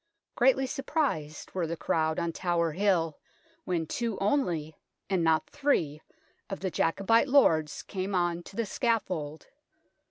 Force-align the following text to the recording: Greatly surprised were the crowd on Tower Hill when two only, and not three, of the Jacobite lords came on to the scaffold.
Greatly 0.33 0.65
surprised 0.65 1.51
were 1.51 1.67
the 1.67 1.77
crowd 1.77 2.17
on 2.17 2.31
Tower 2.33 2.71
Hill 2.71 3.19
when 3.65 3.85
two 3.85 4.17
only, 4.17 4.75
and 5.11 5.23
not 5.23 5.47
three, 5.51 6.01
of 6.49 6.59
the 6.61 6.71
Jacobite 6.71 7.27
lords 7.27 7.83
came 7.83 8.15
on 8.15 8.41
to 8.41 8.55
the 8.55 8.65
scaffold. 8.65 9.45